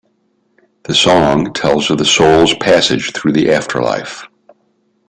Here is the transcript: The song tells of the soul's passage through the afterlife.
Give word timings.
The 0.85 0.95
song 0.95 1.53
tells 1.53 1.91
of 1.91 1.99
the 1.99 2.05
soul's 2.05 2.55
passage 2.55 3.11
through 3.11 3.33
the 3.33 3.51
afterlife. 3.51 4.23